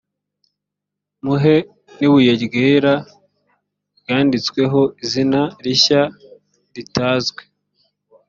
[1.25, 1.55] muhe
[1.97, 2.95] n ibuye ryera
[3.99, 6.01] ryanditsweho izina rishya
[6.75, 7.43] ritazwi